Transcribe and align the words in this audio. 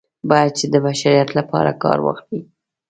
باید 0.29 0.51
چې 0.57 0.65
د 0.73 0.75
بشریت 0.85 1.29
لپاره 1.39 1.71
کار 1.83 1.97
واخلي. 2.01 2.41